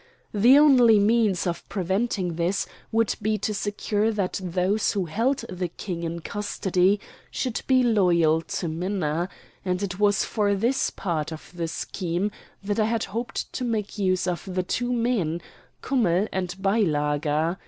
The 0.33 0.57
only 0.57 0.97
means 0.97 1.45
of 1.45 1.69
preventing 1.69 2.33
this 2.35 2.65
would 2.91 3.13
be 3.21 3.37
to 3.37 3.53
secure 3.53 4.11
that 4.11 4.41
those 4.43 4.93
who 4.93 5.05
held 5.05 5.45
the 5.47 5.67
King 5.67 6.01
in 6.01 6.21
custody 6.21 6.99
should 7.29 7.61
be 7.67 7.83
loyal 7.83 8.41
to 8.41 8.67
Minna; 8.67 9.29
and 9.63 9.83
it 9.83 9.99
was 9.99 10.23
for 10.25 10.55
this 10.55 10.89
part 10.89 11.31
of 11.31 11.51
the 11.55 11.67
scheme 11.67 12.31
that 12.63 12.79
I 12.79 12.85
had 12.85 13.03
hoped 13.03 13.53
to 13.53 13.63
make 13.63 13.99
use 13.99 14.25
of 14.25 14.43
the 14.51 14.63
two 14.63 14.91
men, 14.91 15.39
Kummell 15.83 16.27
and 16.31 16.49
Beilager. 16.59 17.57